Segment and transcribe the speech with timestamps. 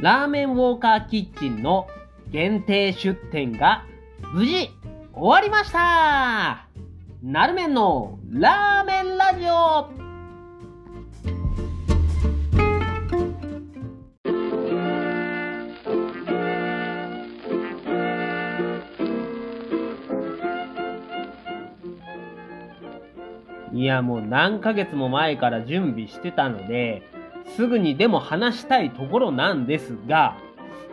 [0.00, 1.86] ラーメンウォーカーキッチンの
[2.30, 3.84] 限定出店が
[4.34, 4.70] 無事
[5.14, 6.68] 終わりました。
[7.22, 9.90] なるめんのラーメンラジオ。
[23.72, 27.02] いやもう何ヶ月も前から準備してたので、
[27.54, 30.36] すぐにでも話したいところなんですが、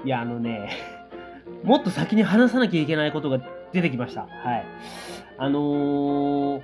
[0.05, 0.69] いやあのね、
[1.63, 3.39] もっと先に話さなきゃいけないことが
[3.71, 4.21] 出てきました。
[4.21, 4.65] はい。
[5.37, 6.61] あのー、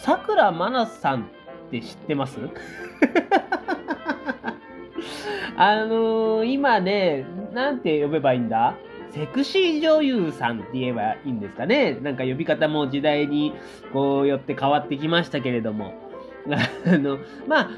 [0.00, 1.24] さくらまなさんっ
[1.70, 2.38] て知ってます？
[5.56, 8.74] あのー、今ね、なんて呼べばいいんだ？
[9.10, 11.94] セクシー女優さんって言えばいいんですかね？
[12.02, 13.54] なんか呼び方も時代に
[13.92, 15.94] こうよって変わってきましたけれども。
[16.86, 17.68] あの、まあ、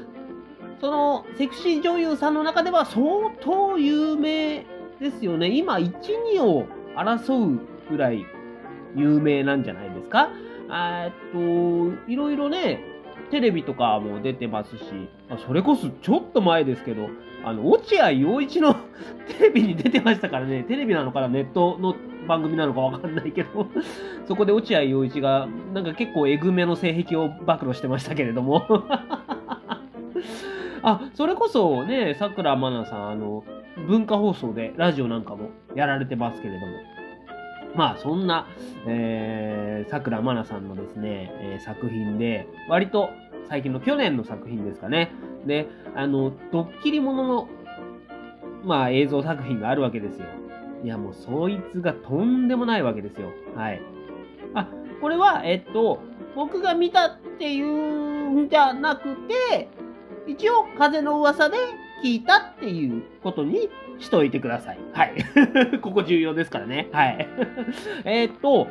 [0.79, 3.03] そのセクシー女優さんの中では相
[3.41, 4.65] 当有名
[4.99, 5.55] ですよね。
[5.55, 5.91] 今、1、
[6.35, 8.25] 2を争うぐらい
[8.95, 10.29] 有名なんじゃないですか。
[10.69, 12.83] えっと、いろいろね、
[13.31, 14.83] テレビとかも出てますし、
[15.29, 17.09] まそれこそちょっと前ですけど、
[17.43, 18.75] あの、落合陽一の
[19.39, 21.95] テレビに出てましたからね、テレビなのかな、ネットの
[22.27, 23.67] 番組なのかわかんないけど、
[24.25, 28.63] そこで落合陽一が、なんか結構えぐめの性癖を暴露してましたけれども。
[30.87, 33.43] あ、それこそね、さくらまなさん、あの、
[33.89, 36.67] 文化放送でラジオなんかもやられてますけれども。
[37.75, 38.47] まあ、そんな、
[38.87, 43.09] えー、さくらまなさんのですね、えー、作品で、割と
[43.49, 45.11] 最近の去年の作品ですかね。
[45.45, 47.49] で、あの、ドッキリものの、
[48.63, 50.25] まあ、映像作品があるわけですよ。
[50.85, 53.33] いや、もう、そいつがとんでもないわけですよ。
[53.57, 53.81] はい。
[54.53, 54.69] あ、
[55.01, 55.99] これは、えっと、
[56.33, 59.67] 僕が見たっていうんじゃなくて、
[60.27, 61.57] 一応、風の噂で
[62.03, 64.79] 聞いたっていうことにしといてください。
[64.93, 65.15] はい。
[65.81, 66.89] ここ重要ですからね。
[66.91, 67.27] はい。
[68.05, 68.67] えっと、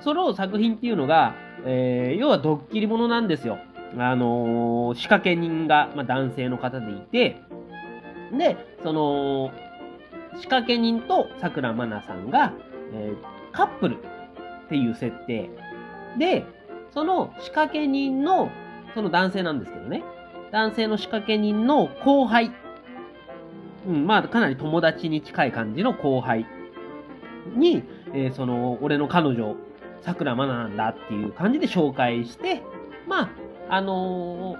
[0.00, 1.34] その作品っていうのが、
[1.64, 3.58] えー、要はドッキリものなんですよ。
[3.98, 7.42] あのー、仕掛け人が、まあ、男性の方でいて、
[8.32, 9.50] で、その、
[10.36, 12.52] 仕掛け人と桜まなさんが、
[12.92, 13.98] えー、カップルっ
[14.68, 15.50] ていう設定。
[16.18, 16.44] で、
[16.92, 18.50] その仕掛け人の、
[18.94, 20.04] その男性なんですけどね、
[20.52, 22.52] 男性の仕掛け人の後輩。
[23.86, 26.46] うん、まあ、かなり友達に近い感じの後輩
[27.56, 29.56] に、えー、その、俺の彼女、
[30.02, 32.62] 桜まななんだっていう感じで紹介して、
[33.06, 33.22] ま
[33.68, 34.56] あ、あの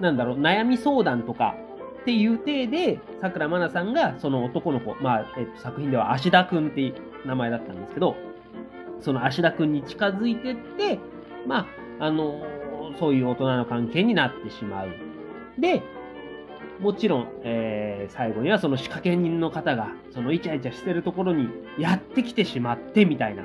[0.00, 1.56] ー、なんだろう、悩み相談とか
[2.02, 8.16] っていう体で、桜まなさんがその男の子、まあ、えっと、作品では芦田くんっていう名前だったんですけど、
[9.00, 10.98] その芦田くんに近づいてって、
[11.46, 11.66] ま
[11.98, 12.55] あ、あのー、
[12.98, 14.88] そういう大人の関係になってしまう。
[15.58, 15.82] で、
[16.80, 21.48] もちろん、えー、最後にはその仕掛け人の方が、そのイチャイチャしてるところに
[21.78, 23.44] やってきてしまってみたいな、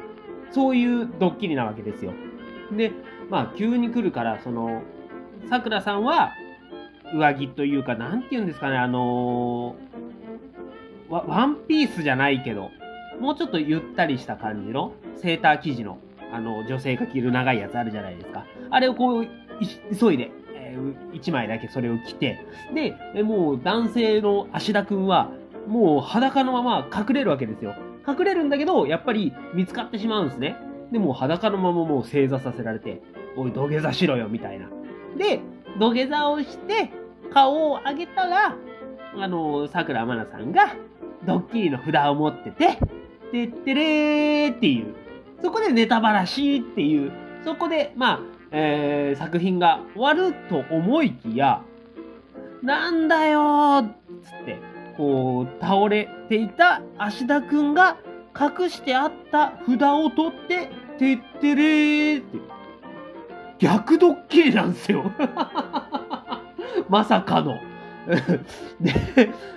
[0.51, 2.13] そういうドッキリなわけですよ。
[2.75, 2.91] で、
[3.29, 4.81] まあ、急に来るから、その、
[5.49, 6.31] さくらさんは、
[7.13, 12.69] 上着というか、なんて言うんですかね、あのー、ワワンピースじゃないけど、
[13.19, 15.99] もうちょっとゆったりした感じの、セーター生地の、
[16.33, 18.45] あの、女性が着る長いやつあるじゃないですか。
[18.69, 19.27] あれをこう、
[19.99, 25.31] 急いで、えー、1枚だけそれを着て、で、もう男性の芦田くんは、
[25.67, 27.75] もう裸のまま隠れるわけですよ。
[28.07, 30.55] 隠れるんだけど、やっぱり見つかってしまうんですね。
[30.91, 33.01] で、もう裸のままもう正座させられて、
[33.37, 34.69] おい、土下座しろよ、みたいな。
[35.17, 35.39] で、
[35.79, 36.89] 土下座をして、
[37.33, 38.55] 顔を上げたら、
[39.17, 40.75] あの、桜まなさんが、
[41.25, 42.77] ドッキリの札を持ってて、
[43.31, 44.95] てってれーっていう、
[45.41, 47.11] そこでネタばらしっていう、
[47.45, 48.19] そこで、まあ、
[48.51, 51.63] えー、作品が終わると思いきや、
[52.61, 54.59] なんだよーつって、
[54.97, 57.97] こう、倒れていた芦田くんが
[58.39, 60.69] 隠してあった札を取って、
[60.99, 62.37] てってれーって、
[63.59, 65.11] 逆ドッキリなんですよ。
[66.89, 67.57] まさかの。
[68.81, 68.93] で、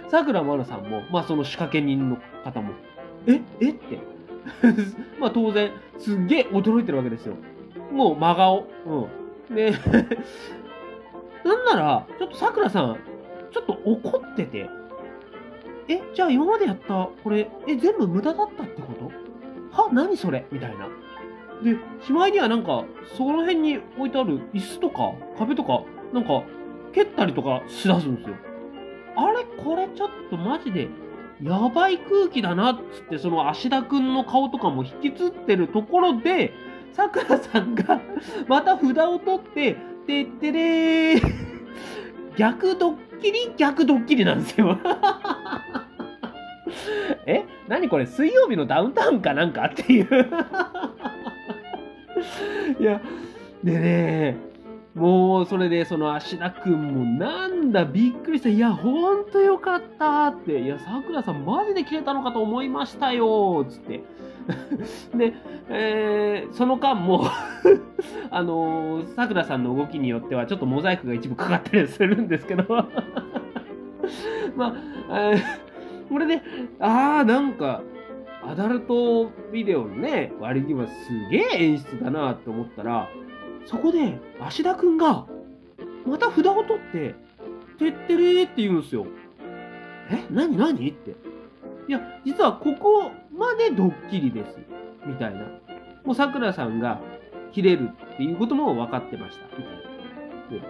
[0.09, 2.73] 桜まなさんも、まあその仕掛け人の方も、
[3.27, 3.99] ええって。
[5.19, 7.35] まあ当然、すっげえ驚いてるわけですよ。
[7.93, 8.67] もう真顔。
[8.87, 9.55] うん。
[9.55, 9.73] で、
[11.45, 12.97] なんなら、ちょっと桜さん、
[13.53, 14.69] ちょっと怒ってて、
[15.89, 19.83] え、じゃあ今までやった、これ、え、全部無駄だったってこと？
[19.83, 20.47] は何それ？
[20.51, 20.89] みたいな。
[21.63, 22.85] で、しまいにはなんか、
[23.17, 25.83] その辺に置いてある椅子とか壁とか、
[26.13, 26.43] なんか、
[26.93, 28.37] 蹴ったりとかしだすんですよ。
[29.17, 29.45] あれ？
[29.63, 29.89] これ？
[29.89, 30.89] ちょっとマジで、
[31.43, 36.53] やばい空気だなっつって、その芦田くんの顔とかも引きつってるところで、
[36.95, 38.01] さくらさんが
[38.47, 39.77] また札を取って、
[40.07, 41.23] てってれー
[42.37, 43.53] 逆ドッキリ？
[43.57, 44.79] 逆ドッキリなんですよ。
[47.27, 47.43] え？
[47.67, 48.07] 何これ？
[48.07, 50.07] 水曜日のダウンタウンかなんかっていう
[52.79, 53.01] いや、
[53.65, 54.37] でね、
[54.95, 58.51] もうそれでその芦田くんもなんだびっくりした。
[58.51, 60.61] いや、ほんとよかったって。
[60.61, 64.01] いや、さくらさんマジで切れたのかと思いましたよつって。
[65.15, 65.33] で、
[65.69, 67.25] えー、その間も
[68.31, 72.65] あのー、さくらさんの動きによってはちょっとモザイクが一部かかったりするんですけど
[74.57, 74.77] ま
[75.11, 76.43] あ、えー、これで、
[76.81, 77.83] ああ、なんか、
[78.47, 83.09] アダルトビデオのね、割にはすげえ演出だなって思ったら、
[83.65, 85.27] そこで、芦田くんが、
[86.07, 87.15] また札を取って、
[87.79, 89.07] てってれーって言うんですよ。
[90.11, 90.91] え何何？
[90.91, 91.15] って。
[91.89, 94.59] いや、実はここまでドッキリです。
[95.07, 95.41] みたいな。
[96.05, 97.01] もう桜さんが
[97.53, 99.45] 切れるっていうことも分かってました。
[99.57, 100.67] みたいな。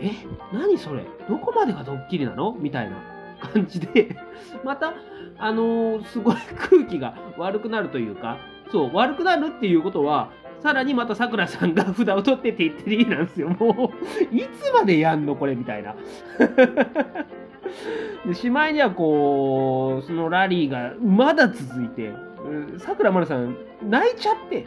[0.00, 0.12] え？
[0.52, 1.04] 何それ？
[1.28, 2.54] どこまでがドッキリなの？
[2.58, 2.96] みたいな
[3.40, 4.16] 感じで
[4.64, 4.94] また、
[5.38, 6.36] あのー、すごい
[6.70, 8.38] 空気が悪くなるというか、
[8.70, 13.48] そう、悪くなるっていうことは、さらにまたさくらさんが札を取ってって言ってるなんですよ。
[13.50, 13.92] も
[14.32, 15.36] う、いつまでやんの？
[15.36, 15.54] これ？
[15.54, 15.94] みたいな。
[18.26, 22.12] で、しまいにはこう、そのラリーがまだ続いて、
[22.78, 24.66] さくらまるさん泣いちゃって、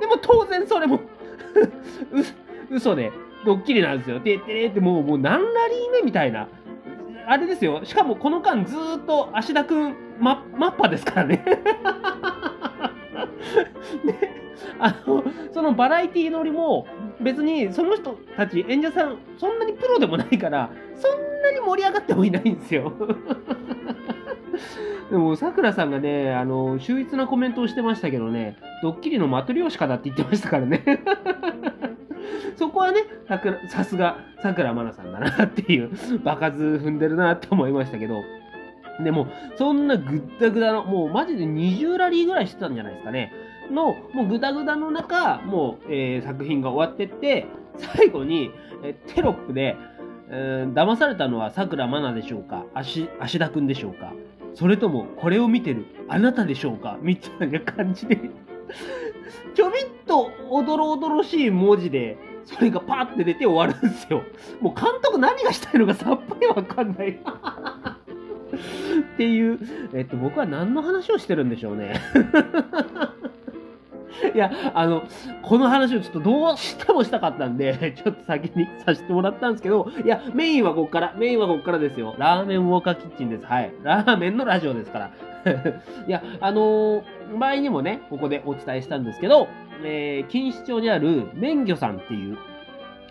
[0.00, 1.00] でも当然それも
[2.70, 3.12] 嘘で、
[3.44, 4.20] ドッキリなんですよ。
[4.20, 6.48] てってれってもう、もう何ラリー目みたいな。
[7.26, 7.84] あれですよ。
[7.84, 11.44] しかもこの間ずっと芦田くん、ま、マッパですからね。
[14.04, 14.14] で、
[14.78, 15.22] あの、
[15.52, 16.86] そのバラエティー乗りも、
[17.20, 21.27] 別にその人たち、演者さん、そんなにプロでもないから、そんな
[21.68, 22.92] 盛り上がってもいないんですよ。
[25.10, 30.82] でも、さくらさんがね、あの、秀逸なコメントをしてましたけどね、ドッキリのマトリョーシカだって言ってましたからね。
[32.56, 33.00] そこはね、
[33.68, 35.90] さすが、さくらまなさんだなっていう、
[36.22, 38.16] 場数踏んでるなって思いましたけど、
[39.02, 43.32] でも、そんなぐったぐだの、もうマジで20ラリーぐらいしてたんじゃないですかね。
[43.70, 48.50] の、もうぐだぐだの中、もう、えー、作品が終わってって、最後に、
[48.82, 49.76] え、テロップで、
[50.30, 52.64] えー、騙されたのは桜まなでしょうか？
[52.74, 53.08] 芦
[53.38, 54.12] 田くんでしょうか？
[54.54, 56.98] それとも、これを見てるあなたでしょうか？
[57.00, 58.18] みたいな感じで。
[59.54, 64.22] ちょびっとおどろおどろしい文字で、それがパーって出て終わるんですよ。
[64.60, 67.10] もう監督何がしたいのかさっぱりわかんない。
[67.18, 69.58] っていう、
[69.94, 72.00] えっと、僕は何の話をしてるんでしょうね。
[74.34, 75.02] いや、あの、
[75.42, 82.14] この話をちょっとどうしてもしたかったんで、 ちょっと先にさせてもらったんですけど、いや、メインはこっから、メインはこっからですよ。
[82.18, 83.46] ラーメンウォーカーキッチンです。
[83.46, 83.72] はい。
[83.82, 85.10] ラーメンのラジオですから。
[86.06, 87.02] いや、あのー、
[87.38, 89.48] 前にもね、ここでお伝えしたんですけど、
[89.82, 92.36] えー、錦糸町にある免魚さんっていう、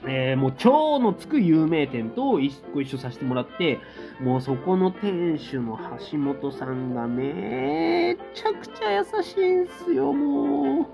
[0.07, 3.79] えー、もう超のつく有名店と一個一緒させてもらって、
[4.21, 5.77] もうそこの店主の
[6.11, 10.85] 橋本さんがめちゃくちゃ優しいんすよ、もう。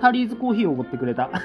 [0.00, 1.30] タリーズコーヒーをおごってくれた。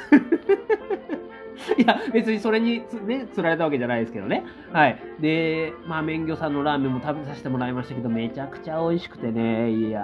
[1.78, 4.44] いや、別にそれにつ、ね、釣られたわけじゃないですけどね。
[4.72, 5.00] はい。
[5.20, 10.02] で、まあ、麺魚さんのラーメンも食べさせてもらいましたけど、めちゃくちゃ美味しくてね、いや、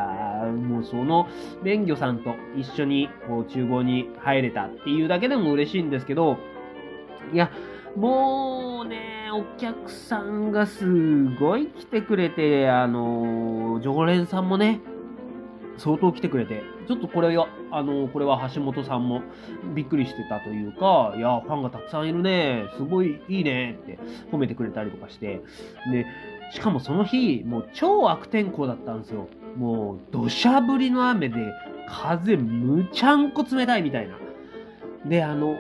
[0.68, 1.28] もうその
[1.64, 6.38] 麺魚さんと一緒に、こう、厨房に入れたっていうだけでも嬉しいんですけど、
[7.34, 7.52] いや、
[7.96, 14.82] もうね、お客さんがすごい来てくれて、あのー、常連さんもね、
[15.78, 19.22] 相当来てくれて、ちょっとこれは、あの、これは橋本さんも
[19.74, 24.00] びっくりしてたというか、いや、ファンがたくさんいるね、すごいいいねって
[24.32, 25.42] 褒めてくれたりとかして、
[25.92, 26.06] で、
[26.52, 29.28] しかもその日、もう超悪天候だったんですよ。
[29.58, 31.36] もう、土砂降りの雨で、
[31.88, 34.16] 風むちゃんこ冷たいみたいな。
[35.06, 35.56] で、あの、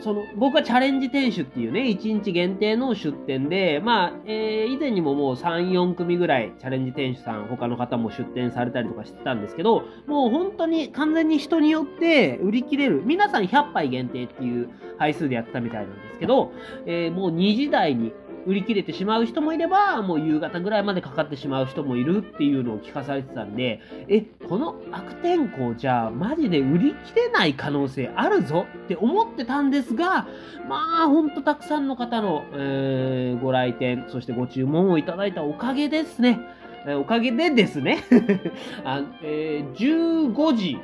[0.00, 13.02] その、僕はチャレンジ店主っていうね、1日限定の出店で、まあ、えー、以前にももう3、4組ぐらいチャレンジ店主さん、他の方も出店されたりとかしてたんですけど、もう本当に完全に人によって売り切れる。
[13.04, 16.52] 皆さん100杯限定っていう配数でやってたみたいなんですけど、
[16.86, 18.12] えー、もう2時台に
[18.46, 30.28] 売り切れてしまう人もいれば、もう夕方ぐらいまでかかってしまう人もいるっていうのを聞かされてたんで、え、この悪天候じゃマジで売り切れない可能性あるぞって思ってたんですが、
[30.68, 36.40] まあほんとたくさんの方の、えー、ご来店、そしてご注文をいただいたおかげですね。
[36.86, 38.04] えおかげでですね
[38.84, 40.78] あ、えー、15時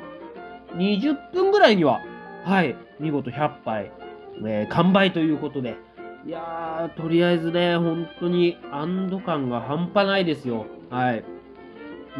[0.75, 2.01] 20分ぐらいには、
[2.45, 3.93] はい、見事100杯、
[4.45, 5.77] えー、完売ということで、
[6.25, 10.67] いやー、とりあえずね、本当に安堵感が半端ないですよ。
[10.89, 11.25] はい。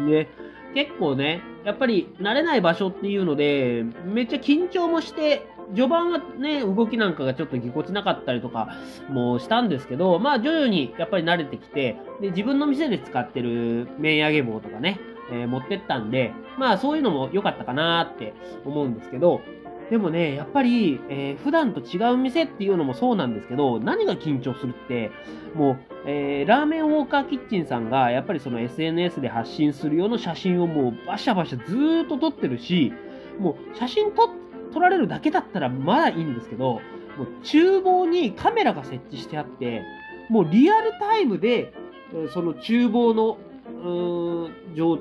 [0.07, 0.27] で、
[0.73, 8.75] 結構ね、やっぱり慣れない場所っていうので、めっちゃ緊張もして序盤はね、動きなんかがちょっとぎこちなかったりとか
[9.09, 14.99] もしたんですけど、まあ徐々にやっぱり慣れてきて、で、自分の店で使ってる麺揚げ棒とかね、
[15.31, 18.33] えー、持ってったんで、まあそういうのも良かったかなって
[18.65, 19.41] 思うんですけど、
[19.89, 25.11] でもね、やっぱり、えー、普段と違う店っていうのもそうなんですけど、何が緊張するって、
[25.53, 32.93] もう、えー、ラーメンウォーカーキッチンさんが、やっぱりその SNS で発信するような写真をもうバシャバシャずーっと撮ってるし、
[33.39, 34.29] もう写真撮
[34.73, 36.81] 撮られるだけだったらまだいいんですけど、
[37.17, 39.83] もう厨房にカメラが設置してあって、
[40.29, 41.73] もうリアルタイムで、
[42.33, 43.37] その厨房の、
[43.83, 44.99] うーん状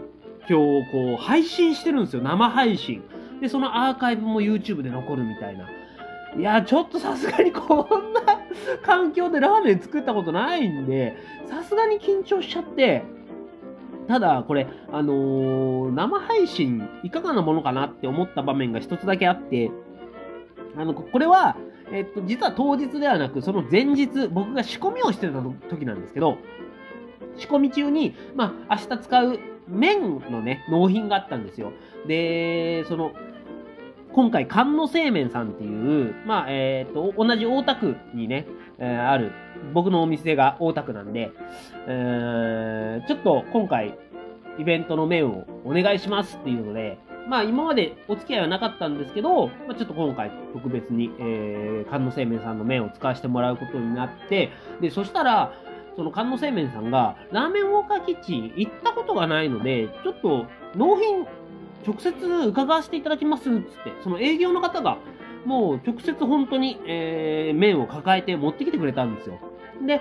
[0.48, 2.22] 況をこう配信してるんですよ。
[2.22, 3.02] 生配信。
[3.42, 5.68] で、そのアーカイブも YouTube で残るみたいな。
[6.38, 8.22] いや、ちょっとさすがにこんな
[8.82, 11.16] 環境でラーメン作ったことないんで、
[11.50, 13.02] さすがに緊張しちゃって、
[14.06, 19.72] ただ、これ、あのー、生配信、いかがなものかなって思った場面が一つだけあって、
[20.76, 21.56] あの、これは、
[21.92, 26.38] えっと、実は当日ではなく、その前日、僕が仕込みをしてた時なんですけど、
[27.36, 29.38] 仕込み中に、まあ、明日使う
[29.72, 31.72] 麺のね、納品があったんですよ。
[32.06, 33.12] で、その、
[34.12, 38.46] 今回、菅野製麺さんっていう、まあ、えっ、ー、と、同じ大田区にね、
[38.78, 39.32] えー、ある、
[39.72, 41.32] 僕のお店が大田区なんで、
[41.86, 43.98] えー、ちょっと今回、
[44.58, 46.98] イベントの麺をお願いしますっていうので、
[47.28, 54.50] まあ今までお付き合いはなかったんですけど、まあ、ちょっと今回特別に、えー、菅野製麺さんの麺を使わせてもらうことになって、
[54.80, 55.52] で、そしたら、
[55.96, 60.46] その菅野製麺さんが、ラーメンウォーカーキッチン行ったことがないので、ちょっと
[60.76, 61.26] 納品
[61.86, 62.12] 直接
[62.48, 64.98] 伺わせていただきますつって、その営業の方が、
[65.44, 69.38] もう直接本当に、えー、麺を抱えて持ってきてくれたんですよ。
[69.86, 70.00] で、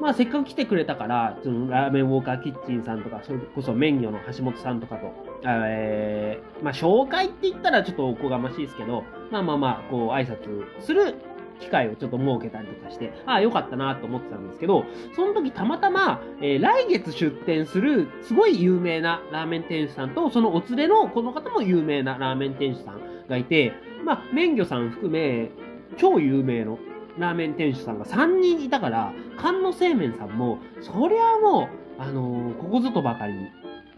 [0.00, 5.12] まあせっかく来てくれたから、そのラーメンウォーカーキッチンさんとか、それこそ麺魚の橋本さんとかと、
[5.44, 11.16] えー、まあ紹介って言ったらちょっとおこがましいですけど、まあまあまあ、こう挨拶する
[11.60, 14.84] 機会をちょっと設けたりとかして、ああ、よかったなと思ってたんですけど、
[15.14, 23.72] その時たまたま、えー、来月出店する、すごい有名なラーメン店主さんと、そのお連れのこの方も有名なラーメン店主さんがいて、
[24.04, 25.50] まあ、麺魚さん含め、
[25.96, 26.78] 超有名の
[27.18, 33.48] ラーメン店主さんが3人いたから、菅野製麺さんも、そりゃもう、あのー、ここぞとばかりに、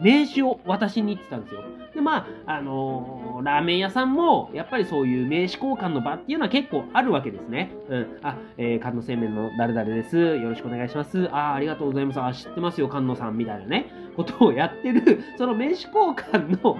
[0.01, 1.63] 名刺を渡しに行ってたんですよ。
[1.93, 7.71] で、まあ、あのー、ラーメン屋さんも、やっぱりそういう名刺交換の場っていうのは結構あるわけですね。
[7.89, 8.19] うん。
[8.23, 10.17] あ、えー、菅野製麺の誰々です。
[10.17, 11.29] よろしくお願いします。
[11.31, 12.21] あ、ありがとうございます。
[12.21, 16.77] あ、知ってますよ、菅野さん、みたいなね、ことをやってる、その名刺交換の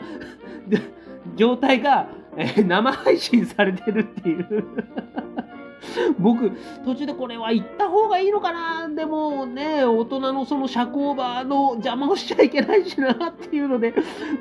[1.36, 4.64] 状態が、えー、生配信されてるっていう
[6.20, 6.52] 僕、
[6.86, 13.94] 途中でこれは行った方がいいのかなでもね、大人のその社交場の邪魔をしちゃいけないしなっていうので、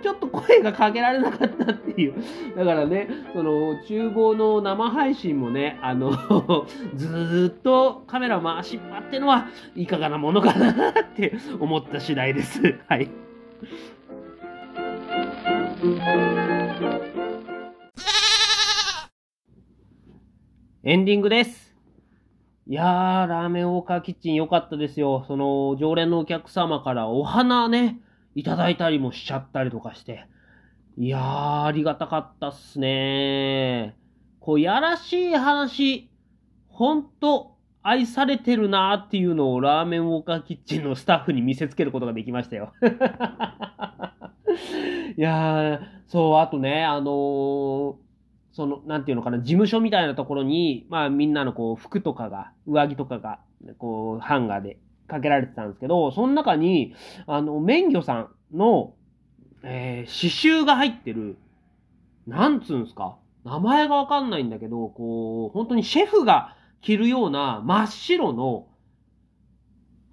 [0.02, 2.14] ちょっと声がかけられなかったっていう。
[2.56, 6.10] だからね、その、厨房の生配信もね、あの
[6.94, 12.78] ずっとカメラ回しっぱってのは、いかがなものかなって思った次第です。
[12.88, 13.10] はい。
[20.82, 21.74] エンディングです。
[22.66, 25.26] いやー、ラーメンウォーカーキッチン良かったですよ。
[25.28, 27.98] その、常連のお客様からお花ね、
[28.34, 30.24] いただいたりもしちゃったりとかして。
[30.96, 33.94] いやー、ありがたかったっすね
[34.40, 36.08] こう、やらしい話、
[36.68, 42.72] ほんと、愛されてるなーっていうのをラーメンウォーカーキッチンのスタッフに見せつけることができましたよ。
[45.14, 48.09] いやー、そう、あとね、あのー
[48.52, 53.38] その、なんていうのかな、事務所みたいなところに、まあみんなのこう、服とかが、上着とかが、
[53.78, 56.94] こう、ハンガーでかけられてたんですけど、その中に、
[57.26, 58.94] あの、免魚さんの、
[59.62, 61.36] えー、刺繍が入ってる、
[62.26, 68.66] なんつうんすか、名前がわかんないんだけど、こう、本当にシェフが着るような真っ白の、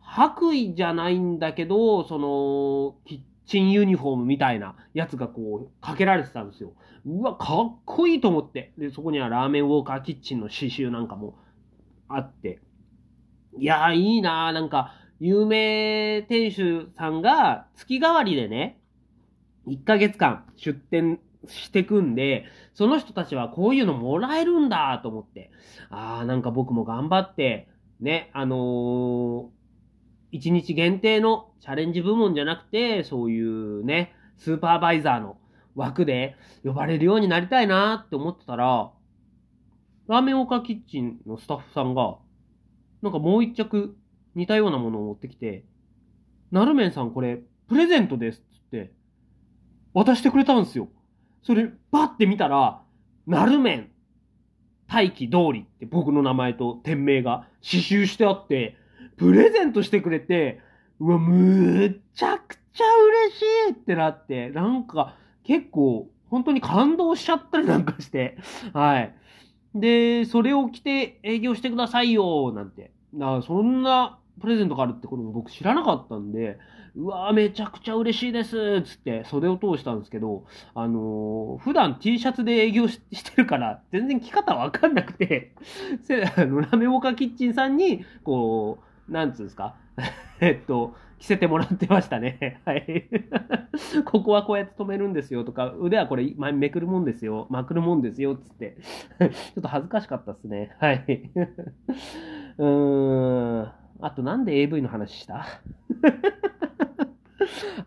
[0.01, 6.73] 白衣じゃないんだけど、その、キッチンユニフォームみたいなやつがこう、かけられてたんですよ。
[7.05, 8.73] うわ、かっこいいと思って。
[8.77, 11.35] で、そこにはラーメンウォーカーキッチンの刺繍なんかも
[12.09, 12.59] あって。
[13.57, 14.53] いやー、いいなー。
[14.53, 18.79] なんか、有名店主さんが月替わりでね、
[19.67, 25.51] 1ヶ月間出店してくんで、その人たちはこういうのもらえるんだと思って。
[25.89, 29.56] あー、なんか僕も頑張って、ね、あのー、
[30.37, 35.37] 1日限定のチャレンジ部門じゃなくて、そういうね、スーパーバイザーの
[35.75, 38.91] 枠で呼ばれるようになりたいなって思ってたら、
[40.07, 42.17] ラーメンオカキッチンのスタッフさんが、
[43.01, 43.95] なんかもう一着
[44.35, 45.65] 似たようなものを持ってきて、
[46.51, 48.93] なるめんさんこれ、プレゼントですっつって、
[49.93, 50.89] 渡してくれたんですよ。
[51.43, 52.81] それ、バッて見たら、
[53.25, 53.91] なるめん
[54.87, 58.77] 大気通りって僕の名前と店名が刺繍してあって、
[59.15, 60.59] プレゼントしてくれて、
[60.99, 62.85] うわ、むっちゃくちゃ
[63.29, 68.37] 嬉しいってなって、なんか結構本当に感動しちゃったりなんかして、
[68.73, 69.15] はい。
[69.75, 72.91] で、それを着て営業してくださいよ、なんて。
[73.13, 76.57] なそんなプレゼントがあるってことも僕知らなかったんで、
[76.95, 85.53] うわーめちゃくちゃ嬉しいですつって袖を通したんですけど、あのー普段 T シャツで営業してるから、全然着方わかんなくて、
[86.03, 89.75] せあのラメモカキッチンさんに、こう、なんつうんですか？
[90.39, 92.61] えっと、着せてもらってましたね。
[92.65, 93.09] はい。
[94.05, 98.77] ここはこうやって止めるんですよとか、腕はこれまめくるもんですよ、まくるもんですよ、つって。
[99.19, 100.75] ちょっと恥ずかしかったですね。
[100.79, 101.31] はい。
[102.57, 103.71] うーん。
[103.99, 105.45] あとなんで AV の話した？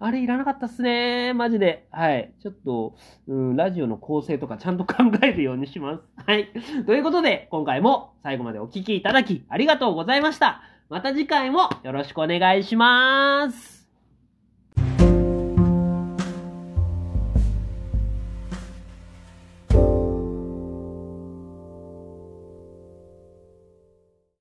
[0.03, 1.35] あれいらなかったっすね。
[1.35, 1.87] マジで。
[1.91, 2.33] はい。
[2.41, 2.97] ちょっと、
[3.29, 6.03] うん、ラジオの構成とかちゃんと考えるようにします。
[6.27, 6.49] はい。
[6.87, 10.63] ということで、今回も最後までお聞きいただきありがとうございました。
[10.91, 13.80] また次回もよろしくお願いします。